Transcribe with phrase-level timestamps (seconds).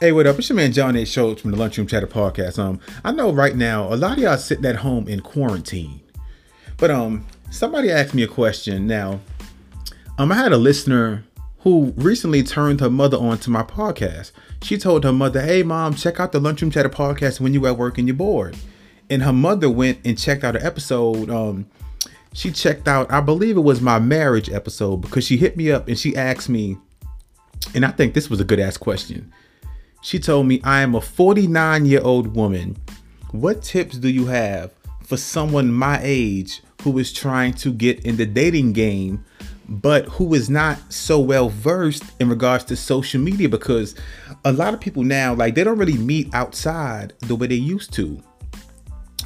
[0.00, 0.38] Hey, what up?
[0.38, 1.04] It's your man John A.
[1.04, 2.56] Schultz from the Lunchroom Chatter Podcast.
[2.56, 6.00] Um, I know right now a lot of y'all sitting at home in quarantine,
[6.76, 8.86] but um, somebody asked me a question.
[8.86, 9.18] Now,
[10.16, 11.24] um, I had a listener
[11.62, 14.30] who recently turned her mother on to my podcast.
[14.62, 17.76] She told her mother, "Hey, mom, check out the Lunchroom Chatter Podcast when you at
[17.76, 18.56] work and you're bored."
[19.10, 21.28] And her mother went and checked out an episode.
[21.28, 21.66] Um,
[22.32, 25.88] she checked out, I believe it was my marriage episode because she hit me up
[25.88, 26.76] and she asked me,
[27.74, 29.32] and I think this was a good ass question.
[30.00, 32.76] She told me, I am a 49 year old woman.
[33.32, 38.16] What tips do you have for someone my age who is trying to get in
[38.16, 39.24] the dating game,
[39.68, 43.48] but who is not so well versed in regards to social media?
[43.48, 43.96] Because
[44.44, 47.92] a lot of people now, like, they don't really meet outside the way they used
[47.94, 48.22] to.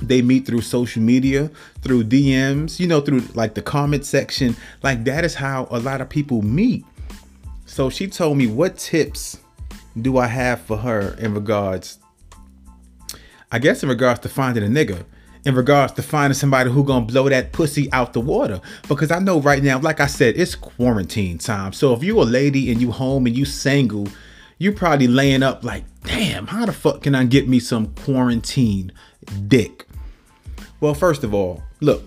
[0.01, 1.51] They meet through social media,
[1.83, 4.57] through DMs, you know, through like the comment section.
[4.83, 6.85] Like, that is how a lot of people meet.
[7.67, 9.39] So she told me, What tips
[10.01, 11.99] do I have for her in regards,
[13.51, 15.05] I guess in regards to finding a nigga,
[15.45, 18.61] in regards to finding somebody who gonna blow that pussy out the water.
[18.89, 21.73] Because I know right now, like I said, it's quarantine time.
[21.73, 24.09] So if you a lady and you home and you single,
[24.59, 28.93] you probably laying up like, damn, how the fuck can I get me some quarantine
[29.49, 29.87] dick?
[30.81, 32.05] Well, first of all, look,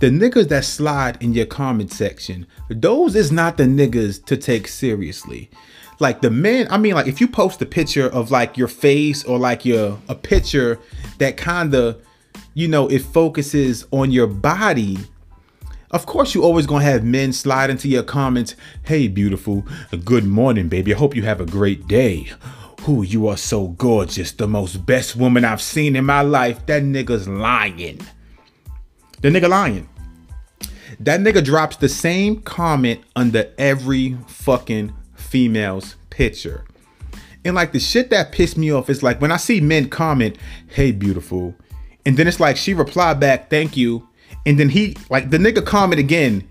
[0.00, 4.68] the niggas that slide in your comment section, those is not the niggas to take
[4.68, 5.50] seriously
[6.00, 9.24] like the men i mean like if you post a picture of like your face
[9.24, 10.78] or like your a picture
[11.18, 12.00] that kind of
[12.54, 14.98] you know it focuses on your body
[15.90, 19.64] of course you always gonna have men slide into your comments hey beautiful
[20.04, 20.92] good morning baby.
[20.92, 22.30] I hope you have a great day.
[22.80, 24.32] Who you are so gorgeous.
[24.32, 26.66] The most best woman i've seen in my life.
[26.66, 28.00] That nigga's lying.
[29.22, 29.88] The nigga lying.
[31.00, 34.92] That nigga drops the same comment under every fucking
[35.34, 36.64] female's picture.
[37.44, 40.38] And like the shit that pissed me off is like when I see men comment,
[40.68, 41.56] hey, beautiful.
[42.06, 44.08] And then it's like she replied back, thank you.
[44.46, 46.48] And then he, like the nigga comment again,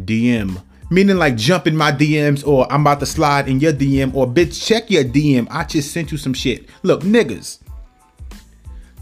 [0.00, 0.60] DM.
[0.90, 4.26] Meaning like jump in my DMs or I'm about to slide in your DM or
[4.26, 5.46] bitch, check your DM.
[5.48, 6.68] I just sent you some shit.
[6.82, 7.60] Look, niggas,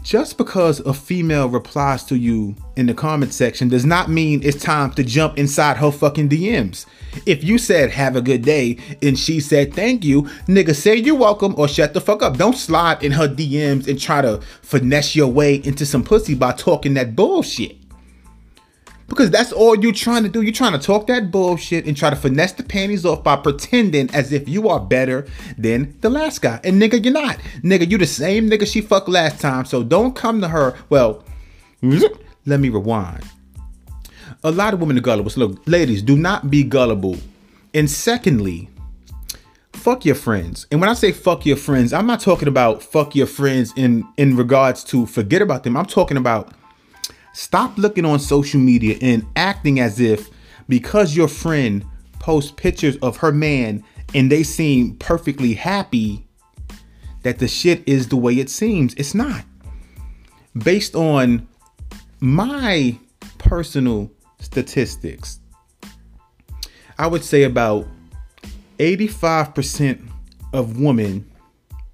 [0.05, 4.63] just because a female replies to you in the comment section does not mean it's
[4.63, 6.85] time to jump inside her fucking DMs.
[7.25, 11.15] If you said have a good day and she said thank you, nigga say you're
[11.15, 12.37] welcome or shut the fuck up.
[12.37, 16.51] Don't slide in her DMs and try to finesse your way into some pussy by
[16.51, 17.84] talking that bullshit.
[19.07, 20.41] Because that's all you're trying to do.
[20.41, 24.09] You're trying to talk that bullshit and try to finesse the panties off by pretending
[24.15, 25.27] as if you are better
[25.57, 26.59] than the last guy.
[26.63, 27.37] And nigga, you're not.
[27.61, 29.65] Nigga, you the same nigga she fucked last time.
[29.65, 30.75] So don't come to her.
[30.89, 31.23] Well,
[32.45, 33.23] let me rewind.
[34.43, 35.29] A lot of women are gullible.
[35.29, 37.17] So look, ladies, do not be gullible.
[37.73, 38.69] And secondly,
[39.73, 40.65] fuck your friends.
[40.71, 44.07] And when I say fuck your friends, I'm not talking about fuck your friends in
[44.17, 45.77] in regards to forget about them.
[45.77, 46.53] I'm talking about
[47.35, 50.29] Stop looking on social media and acting as if
[50.69, 51.83] because your friend
[52.17, 56.25] posts pictures of her man and they seem perfectly happy
[57.23, 58.93] that the shit is the way it seems.
[58.93, 59.43] It's not.
[60.57, 61.45] Based on
[62.21, 62.97] my
[63.37, 64.09] personal
[64.39, 65.41] statistics,
[66.97, 67.85] I would say about
[68.79, 70.07] 85%
[70.53, 71.29] of women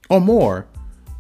[0.08, 0.68] or more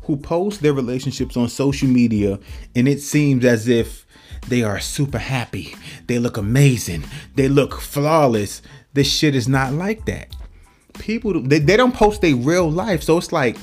[0.03, 2.39] who post their relationships on social media
[2.75, 4.05] and it seems as if
[4.47, 5.75] they are super happy.
[6.07, 7.03] They look amazing.
[7.35, 8.61] They look flawless.
[8.93, 10.35] This shit is not like that.
[10.99, 13.03] People they, they don't post their real life.
[13.03, 13.57] So it's like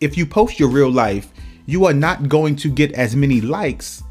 [0.00, 1.32] if you post your real life,
[1.64, 4.02] you are not going to get as many likes,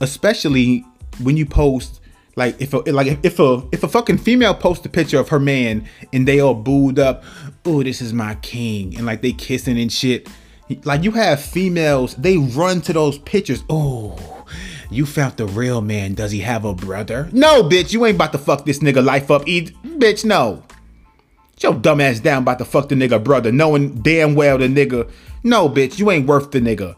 [0.00, 0.84] especially
[1.22, 2.00] when you post
[2.36, 5.40] like if a like if a if a fucking female posts a picture of her
[5.40, 7.24] man and they all booed up,
[7.64, 10.28] oh this is my king, and like they kissing and shit.
[10.84, 13.64] Like you have females, they run to those pictures.
[13.70, 14.35] Oh,
[14.90, 16.14] you found the real man.
[16.14, 17.28] Does he have a brother?
[17.32, 17.92] No, bitch.
[17.92, 19.46] You ain't about to fuck this nigga life up.
[19.48, 20.24] Eat, bitch.
[20.24, 20.62] No.
[21.60, 25.10] Your dumb ass down about to fuck the nigga brother, knowing damn well the nigga.
[25.42, 25.98] No, bitch.
[25.98, 26.96] You ain't worth the nigga.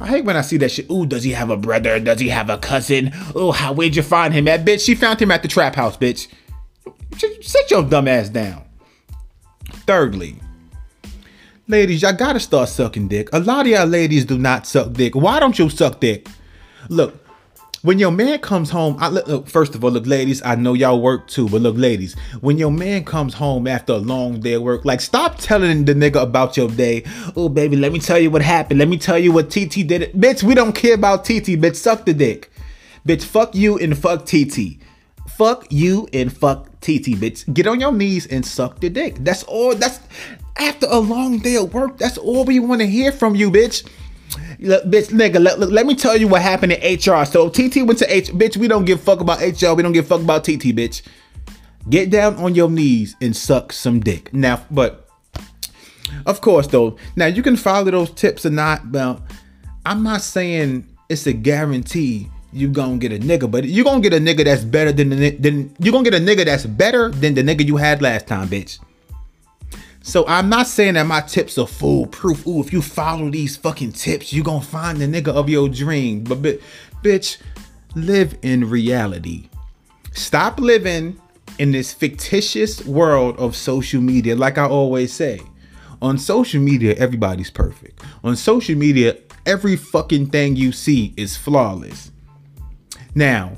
[0.00, 0.90] I hate when I see that shit.
[0.90, 2.00] Ooh, does he have a brother?
[2.00, 3.12] Does he have a cousin?
[3.36, 4.84] Ooh, how where'd you find him at, bitch?
[4.84, 6.28] She found him at the trap house, bitch.
[7.16, 8.64] Sit your dumb ass down.
[9.86, 10.36] Thirdly,
[11.68, 13.28] ladies, y'all gotta start sucking dick.
[13.32, 15.14] A lot of y'all ladies do not suck dick.
[15.14, 16.26] Why don't you suck dick?
[16.88, 17.14] Look,
[17.82, 20.72] when your man comes home, I look, look, first of all, look, ladies, I know
[20.72, 24.54] y'all work too, but look, ladies, when your man comes home after a long day
[24.54, 27.04] of work, like stop telling the nigga about your day.
[27.36, 28.78] Oh, baby, let me tell you what happened.
[28.78, 30.00] Let me tell you what TT did.
[30.00, 30.18] It.
[30.18, 31.60] Bitch, we don't care about TT.
[31.60, 32.50] Bitch, suck the dick.
[33.06, 34.78] Bitch, fuck you and fuck TT.
[35.28, 37.52] Fuck you and fuck TT, bitch.
[37.52, 39.16] Get on your knees and suck the dick.
[39.18, 39.74] That's all.
[39.74, 40.00] That's
[40.56, 43.86] After a long day of work, that's all we want to hear from you, bitch.
[44.64, 47.24] Look, bitch, nigga, let, let me tell you what happened in HR.
[47.26, 48.56] So TT went to H, bitch.
[48.56, 49.74] We don't give fuck about HR.
[49.74, 51.02] We don't give fuck about TT, bitch.
[51.90, 54.32] Get down on your knees and suck some dick.
[54.32, 55.06] Now, but
[56.24, 58.88] of course, though, now you can follow those tips or not.
[58.88, 59.22] Well,
[59.84, 64.14] I'm not saying it's a guarantee you gonna get a nigga, but you gonna get
[64.14, 67.34] a nigga that's better than the than you gonna get a nigga that's better than
[67.34, 68.78] the nigga you had last time, bitch.
[70.06, 72.46] So I'm not saying that my tips are foolproof.
[72.46, 76.24] Ooh, if you follow these fucking tips, you gonna find the nigga of your dream.
[76.24, 76.42] But
[77.02, 77.38] bitch,
[77.94, 79.48] live in reality.
[80.12, 81.18] Stop living
[81.58, 84.36] in this fictitious world of social media.
[84.36, 85.40] Like I always say,
[86.02, 88.02] on social media, everybody's perfect.
[88.22, 89.16] On social media,
[89.46, 92.12] every fucking thing you see is flawless.
[93.14, 93.52] Now,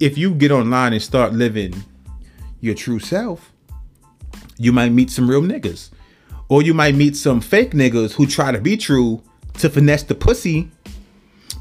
[0.00, 1.84] if you get online and start living
[2.60, 3.53] your true self,
[4.56, 5.90] you might meet some real niggas.
[6.48, 9.22] Or you might meet some fake niggas who try to be true
[9.54, 10.70] to finesse the pussy.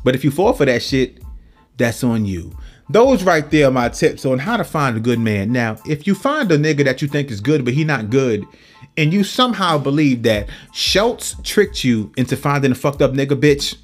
[0.03, 1.21] But if you fall for that shit,
[1.77, 2.55] that's on you.
[2.89, 5.51] Those right there are my tips on how to find a good man.
[5.51, 8.45] Now, if you find a nigga that you think is good, but he not good,
[8.97, 13.77] and you somehow believe that Schultz tricked you into finding a fucked up nigga, bitch,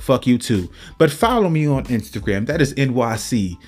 [0.00, 0.70] fuck you too.
[0.96, 2.46] But follow me on Instagram.
[2.46, 3.58] That is NYC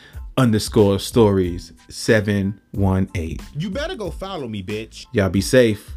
[0.41, 3.37] underscore stories 718.
[3.59, 5.05] You better go follow me, bitch.
[5.13, 5.91] Y'all be safe.